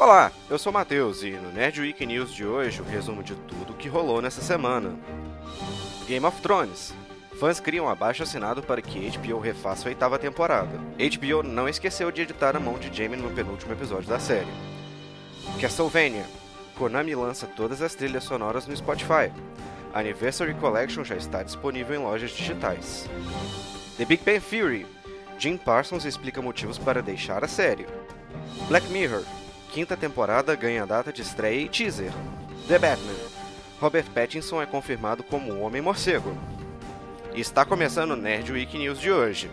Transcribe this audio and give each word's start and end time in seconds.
Olá, 0.00 0.32
eu 0.48 0.58
sou 0.58 0.70
o 0.70 0.72
Matheus 0.72 1.22
e 1.22 1.32
no 1.32 1.52
Nerd 1.52 1.78
Week 1.78 2.06
News 2.06 2.32
de 2.32 2.46
hoje 2.46 2.80
o 2.80 2.84
resumo 2.84 3.22
de 3.22 3.34
tudo 3.34 3.74
que 3.74 3.86
rolou 3.86 4.22
nessa 4.22 4.40
semana. 4.40 4.96
Game 6.06 6.24
of 6.24 6.40
Thrones. 6.40 6.94
Fãs 7.38 7.60
criam 7.60 7.86
abaixo 7.86 8.22
assinado 8.22 8.62
para 8.62 8.80
que 8.80 9.10
HBO 9.10 9.38
refaça 9.38 9.86
a 9.86 9.90
oitava 9.90 10.18
temporada. 10.18 10.70
HBO 10.96 11.42
não 11.42 11.68
esqueceu 11.68 12.10
de 12.10 12.22
editar 12.22 12.56
a 12.56 12.58
mão 12.58 12.78
de 12.78 12.90
Jaime 12.96 13.14
no 13.14 13.28
penúltimo 13.28 13.74
episódio 13.74 14.08
da 14.08 14.18
série. 14.18 14.48
Castlevania. 15.60 16.24
Konami 16.78 17.14
lança 17.14 17.46
todas 17.46 17.82
as 17.82 17.94
trilhas 17.94 18.24
sonoras 18.24 18.66
no 18.66 18.74
Spotify. 18.74 19.30
Anniversary 19.92 20.54
Collection 20.54 21.04
já 21.04 21.16
está 21.16 21.42
disponível 21.42 21.94
em 21.94 22.02
lojas 22.02 22.30
digitais. 22.30 23.06
The 23.98 24.06
Big 24.06 24.24
Bang 24.24 24.40
Theory. 24.40 24.86
Jim 25.38 25.58
Parsons 25.58 26.06
explica 26.06 26.40
motivos 26.40 26.78
para 26.78 27.02
deixar 27.02 27.44
a 27.44 27.48
série. 27.48 27.86
Black 28.66 28.88
Mirror. 28.88 29.24
Quinta 29.72 29.96
temporada 29.96 30.56
ganha 30.56 30.84
data 30.84 31.12
de 31.12 31.22
estreia 31.22 31.60
e 31.60 31.68
teaser. 31.68 32.12
The 32.66 32.76
Batman. 32.76 33.14
Robert 33.80 34.06
Pattinson 34.12 34.60
é 34.60 34.66
confirmado 34.66 35.22
como 35.22 35.52
o 35.52 35.60
Homem-Morcego. 35.60 36.36
Está 37.34 37.64
começando 37.64 38.10
o 38.10 38.16
Nerd 38.16 38.50
Week 38.50 38.76
News 38.76 38.98
de 39.00 39.12
hoje. 39.12 39.48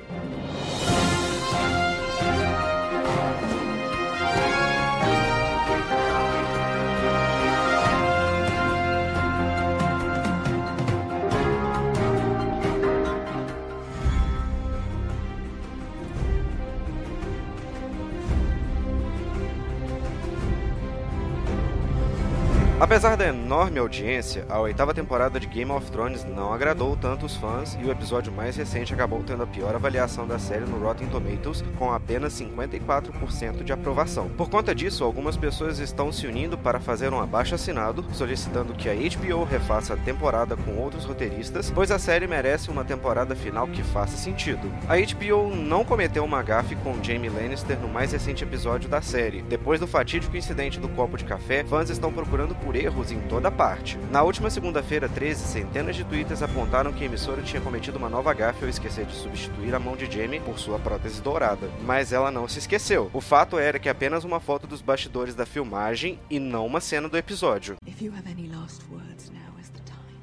Apesar 22.80 23.18
da 23.18 23.26
enorme 23.26 23.80
audiência, 23.80 24.46
a 24.48 24.60
oitava 24.60 24.94
temporada 24.94 25.40
de 25.40 25.48
Game 25.48 25.72
of 25.72 25.90
Thrones 25.90 26.24
não 26.24 26.54
agradou 26.54 26.96
tanto 26.96 27.26
os 27.26 27.36
fãs 27.36 27.76
e 27.82 27.84
o 27.84 27.92
episódio 27.92 28.32
mais 28.32 28.56
recente 28.56 28.94
acabou 28.94 29.24
tendo 29.24 29.42
a 29.42 29.48
pior 29.48 29.74
avaliação 29.74 30.28
da 30.28 30.38
série 30.38 30.64
no 30.64 30.78
Rotten 30.78 31.08
Tomatoes, 31.08 31.64
com 31.80 31.92
apenas 31.92 32.40
54% 32.40 33.64
de 33.64 33.74
aprovação. 33.74 34.30
Por 34.30 34.48
conta 34.48 34.76
disso, 34.76 35.04
algumas 35.04 35.36
pessoas 35.36 35.80
estão 35.80 36.12
se 36.12 36.28
unindo 36.28 36.56
para 36.56 36.80
fazer 36.80 37.12
um 37.12 37.20
abaixo 37.20 37.56
assinado, 37.56 38.06
solicitando 38.14 38.76
que 38.76 38.88
a 38.88 38.94
HBO 38.94 39.44
refaça 39.44 39.96
a 39.96 39.98
temporada 39.98 40.56
com 40.56 40.76
outros 40.76 41.04
roteiristas, 41.04 41.72
pois 41.72 41.90
a 41.90 41.98
série 41.98 42.28
merece 42.28 42.70
uma 42.70 42.86
temporada 42.86 43.36
final 43.36 43.68
que 43.68 43.82
faça 43.82 44.16
sentido. 44.18 44.72
A 44.88 44.98
HBO 44.98 45.56
não 45.56 45.84
cometeu 45.84 46.24
uma 46.24 46.44
gafe 46.44 46.76
com 46.76 47.04
Jaime 47.04 47.28
Lannister 47.28 47.80
no 47.80 47.88
mais 47.88 48.12
recente 48.12 48.44
episódio 48.44 48.88
da 48.88 49.02
série. 49.02 49.42
Depois 49.42 49.80
do 49.80 49.88
fatídico 49.88 50.38
incidente 50.38 50.80
do 50.80 50.90
copo 50.90 51.18
de 51.18 51.26
café, 51.26 51.64
fãs 51.64 51.90
estão 51.90 52.14
procurando 52.14 52.54
por 52.68 52.76
erros 52.76 53.14
em 53.14 53.22
toda 53.22 53.50
parte. 53.50 53.98
Na 54.12 54.24
última 54.24 54.50
segunda-feira 54.50 55.08
13, 55.08 55.42
centenas 55.48 55.96
de 55.96 56.04
twitters 56.04 56.44
apontaram 56.44 56.92
que 56.92 57.02
a 57.02 57.06
emissora 57.06 57.42
tinha 57.42 57.62
cometido 57.62 57.98
uma 57.98 58.10
nova 58.10 58.34
gafe 58.34 58.66
ao 58.66 58.70
esquecer 58.70 59.06
de 59.06 59.16
substituir 59.16 59.74
a 59.74 59.80
mão 59.80 59.96
de 59.96 60.06
Jamie 60.06 60.42
por 60.42 60.60
sua 60.60 60.78
prótese 60.78 61.22
dourada. 61.22 61.70
Mas 61.86 62.12
ela 62.12 62.30
não 62.30 62.46
se 62.46 62.60
esqueceu. 62.60 63.10
O 63.14 63.22
fato 63.22 63.58
era 63.58 63.80
que 63.80 63.88
apenas 63.88 64.26
uma 64.26 64.42
foto 64.42 64.68
dos 64.68 64.82
bastidores 64.82 65.34
da 65.34 65.46
filmagem 65.46 66.20
e 66.30 66.42
não 66.42 66.66
uma 66.66 66.82
cena 66.82 67.08
do 67.08 67.16
episódio. 67.16 67.78
If 67.88 68.02
you 68.02 68.12
have 68.14 68.30
any 68.30 68.50
last 68.50 68.84
words, 68.92 69.32
now 69.32 69.58
is 69.62 69.70
the 69.70 69.80
time. 69.86 70.20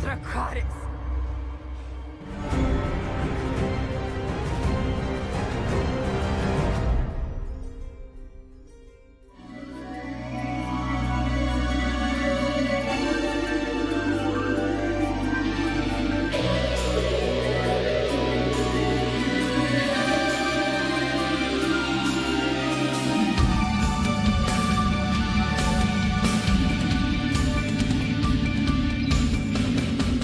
Dracarys! 0.00 0.92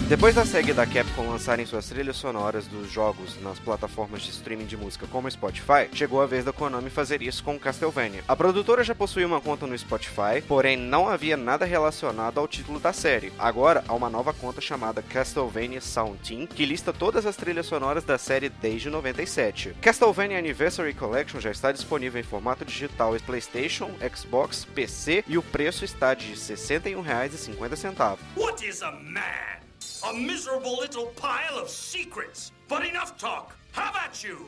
Depois 0.08 0.34
da 0.34 0.46
SEG 0.46 0.70
e 0.70 0.72
da 0.72 0.86
Capcom 0.86 1.28
lançarem 1.28 1.66
suas 1.66 1.86
trilhas 1.86 2.16
sonoras 2.16 2.66
dos 2.66 2.90
jogos 2.90 3.38
nas 3.42 3.58
plataformas 3.58 4.22
de 4.22 4.30
streaming 4.30 4.64
de 4.64 4.74
música 4.74 5.06
como 5.06 5.30
Spotify, 5.30 5.86
chegou 5.92 6.22
a 6.22 6.26
vez 6.26 6.46
da 6.46 6.52
Konami 6.52 6.88
fazer 6.88 7.20
isso 7.20 7.44
com 7.44 7.58
Castlevania. 7.58 8.24
A 8.26 8.34
produtora 8.34 8.82
já 8.82 8.94
possuía 8.94 9.26
uma 9.26 9.38
conta 9.38 9.66
no 9.66 9.76
Spotify, 9.76 10.40
porém 10.48 10.78
não 10.78 11.10
havia 11.10 11.36
nada 11.36 11.66
relacionado 11.66 12.40
ao 12.40 12.48
título 12.48 12.80
da 12.80 12.90
série. 12.90 13.34
Agora 13.38 13.84
há 13.86 13.92
uma 13.92 14.08
nova 14.08 14.32
conta 14.32 14.62
chamada 14.62 15.02
Castlevania 15.02 15.82
Sound 15.82 16.18
Team, 16.26 16.46
que 16.46 16.64
lista 16.64 16.90
todas 16.90 17.26
as 17.26 17.36
trilhas 17.36 17.66
sonoras 17.66 18.02
da 18.02 18.16
série 18.16 18.48
desde 18.48 18.88
97. 18.88 19.76
Castlevania 19.78 20.38
Anniversary 20.38 20.94
Collection 20.94 21.38
já 21.38 21.50
está 21.50 21.70
disponível 21.70 22.18
em 22.18 22.24
formato 22.24 22.64
digital 22.64 23.14
em 23.14 23.20
PlayStation, 23.20 23.90
Xbox, 24.16 24.64
PC 24.64 25.22
e 25.28 25.36
o 25.36 25.42
preço 25.42 25.84
está 25.84 26.14
de 26.14 26.28
R$ 26.28 26.34
61,50. 26.34 28.16
What 28.38 28.66
is 28.66 28.80
a 28.80 28.90
man? 28.90 29.67
A 30.06 30.14
miserable 30.14 30.76
little 30.76 31.06
pile 31.06 31.58
of 31.58 31.68
secrets. 31.68 32.52
But 32.68 32.86
enough 32.86 33.18
talk. 33.18 33.56
How 33.72 33.90
about 33.90 34.22
you? 34.22 34.46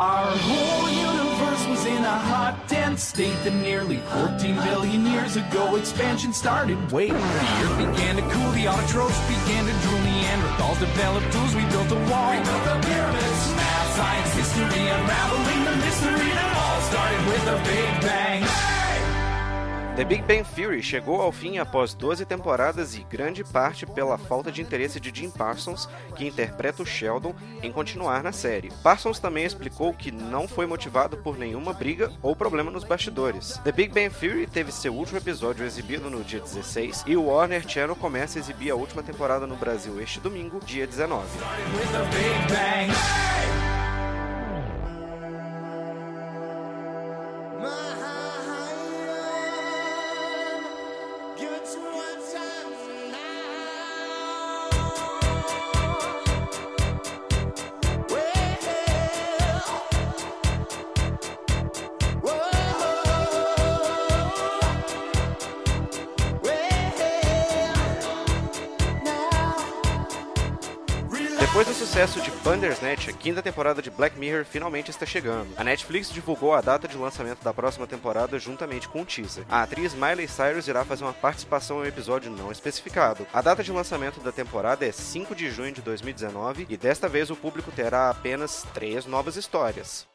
Our 0.00 0.30
whole 0.30 0.88
universe 0.88 1.66
was 1.66 1.84
in 1.84 2.04
a 2.04 2.18
hot, 2.18 2.66
dense 2.68 3.02
state 3.02 3.36
that 3.44 3.52
nearly 3.52 3.98
14 3.98 4.54
billion 4.64 5.04
years 5.04 5.36
ago 5.36 5.76
expansion 5.76 6.32
started. 6.32 6.78
Wait, 6.90 7.10
the 7.10 7.16
earth 7.16 7.78
began 7.78 8.16
to 8.16 8.22
cool, 8.22 8.50
the 8.52 8.64
autotrophs 8.64 9.20
began 9.28 9.66
to 9.66 9.72
drool, 9.82 9.98
Neanderthals 10.00 10.78
developed 10.78 11.32
tools, 11.32 11.54
we 11.54 11.64
built 11.66 11.90
a 11.90 12.10
wall. 12.10 12.32
The 19.98 20.04
Big 20.04 20.22
Bang 20.22 20.44
Theory 20.54 20.80
chegou 20.80 21.20
ao 21.20 21.32
fim 21.32 21.58
após 21.58 21.92
12 21.92 22.24
temporadas 22.24 22.94
e 22.94 23.02
grande 23.02 23.42
parte 23.42 23.84
pela 23.84 24.16
falta 24.16 24.52
de 24.52 24.62
interesse 24.62 25.00
de 25.00 25.10
Jim 25.12 25.28
Parsons, 25.28 25.88
que 26.14 26.24
interpreta 26.24 26.84
o 26.84 26.86
Sheldon, 26.86 27.34
em 27.60 27.72
continuar 27.72 28.22
na 28.22 28.30
série. 28.30 28.70
Parsons 28.80 29.18
também 29.18 29.44
explicou 29.44 29.92
que 29.92 30.12
não 30.12 30.46
foi 30.46 30.66
motivado 30.66 31.16
por 31.16 31.36
nenhuma 31.36 31.72
briga 31.72 32.12
ou 32.22 32.36
problema 32.36 32.70
nos 32.70 32.84
bastidores. 32.84 33.58
The 33.64 33.72
Big 33.72 33.92
Bang 33.92 34.10
Theory 34.10 34.46
teve 34.46 34.70
seu 34.70 34.94
último 34.94 35.18
episódio 35.18 35.66
exibido 35.66 36.08
no 36.08 36.22
dia 36.22 36.38
16 36.38 37.02
e 37.04 37.16
o 37.16 37.24
Warner 37.24 37.68
Channel 37.68 37.96
começa 37.96 38.38
a 38.38 38.40
exibir 38.40 38.70
a 38.70 38.76
última 38.76 39.02
temporada 39.02 39.48
no 39.48 39.56
Brasil 39.56 40.00
este 40.00 40.20
domingo, 40.20 40.60
dia 40.64 40.86
19. 40.86 41.26
Depois 71.38 71.68
do 71.68 71.72
sucesso 71.72 72.20
de 72.20 72.32
Bandersnatch, 72.42 73.08
a 73.08 73.12
quinta 73.12 73.40
temporada 73.40 73.80
de 73.80 73.90
Black 73.90 74.18
Mirror 74.18 74.44
finalmente 74.44 74.90
está 74.90 75.06
chegando. 75.06 75.48
A 75.56 75.62
Netflix 75.62 76.10
divulgou 76.10 76.52
a 76.52 76.60
data 76.60 76.88
de 76.88 76.96
lançamento 76.96 77.44
da 77.44 77.54
próxima 77.54 77.86
temporada 77.86 78.38
juntamente 78.40 78.88
com 78.88 79.02
o 79.02 79.04
teaser. 79.04 79.44
A 79.48 79.62
atriz 79.62 79.94
Miley 79.94 80.26
Cyrus 80.26 80.66
irá 80.66 80.84
fazer 80.84 81.04
uma 81.04 81.12
participação 81.12 81.78
em 81.78 81.82
um 81.82 81.86
episódio 81.86 82.28
não 82.28 82.50
especificado. 82.50 83.24
A 83.32 83.40
data 83.40 83.62
de 83.62 83.70
lançamento 83.70 84.18
da 84.18 84.32
temporada 84.32 84.84
é 84.84 84.90
5 84.90 85.34
de 85.34 85.48
junho 85.48 85.72
de 85.72 85.80
2019 85.80 86.66
e 86.68 86.76
desta 86.76 87.08
vez 87.08 87.30
o 87.30 87.36
público 87.36 87.70
terá 87.70 88.10
apenas 88.10 88.66
três 88.74 89.06
novas 89.06 89.36
histórias. 89.36 90.08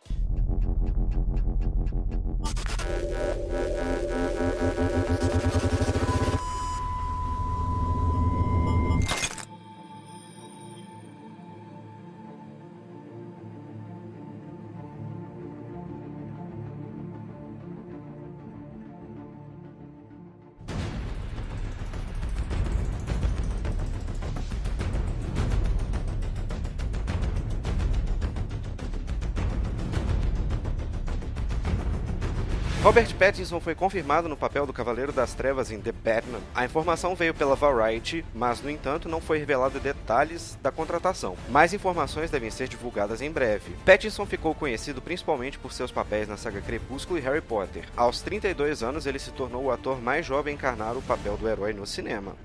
Robert 32.84 33.16
Pattinson 33.16 33.62
foi 33.62 33.74
confirmado 33.74 34.28
no 34.28 34.36
papel 34.36 34.66
do 34.66 34.74
Cavaleiro 34.74 35.14
das 35.14 35.34
Trevas 35.34 35.72
em 35.72 35.80
The 35.80 35.94
Batman. 35.94 36.42
A 36.54 36.66
informação 36.66 37.16
veio 37.16 37.34
pela 37.34 37.56
Variety, 37.56 38.26
mas 38.36 38.62
no 38.62 38.70
entanto 38.70 39.08
não 39.08 39.22
foi 39.22 39.38
revelado 39.38 39.80
detalhes 39.80 40.60
da 40.62 40.70
contratação. 40.70 41.38
Mais 41.48 41.74
informações 41.74 42.30
devem 42.30 42.52
ser 42.52 42.68
divulgadas 42.68 43.22
em 43.22 43.32
breve. 43.32 43.74
Pattinson 43.86 44.26
ficou 44.26 44.54
conhecido 44.54 45.02
principalmente 45.02 45.58
por 45.58 45.72
seus 45.72 45.94
papéis 45.94 46.28
na 46.28 46.36
saga 46.36 46.60
Crepúsculo 46.60 47.18
e 47.18 47.22
Harry 47.22 47.40
Potter. 47.40 47.86
Aos 47.96 48.22
32 48.22 48.84
anos, 48.84 49.06
ele 49.06 49.18
se 49.18 49.32
tornou 49.32 49.64
o 49.64 49.72
ator 49.72 50.02
mais 50.02 50.26
jovem 50.26 50.52
a 50.52 50.56
encarnar 50.56 50.98
o 50.98 51.02
papel 51.02 51.38
do 51.38 51.48
herói 51.48 51.72
no 51.72 51.88
cinema. 51.88 52.36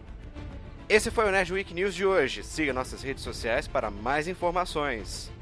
Esse 0.89 1.11
foi 1.11 1.27
o 1.27 1.33
Nerd 1.33 1.53
Week 1.53 1.75
News 1.75 1.97
de 1.97 2.07
hoje. 2.07 2.45
Siga 2.45 2.73
nossas 2.73 3.03
redes 3.03 3.25
sociais 3.25 3.67
para 3.67 3.91
mais 3.91 4.29
informações. 4.29 5.33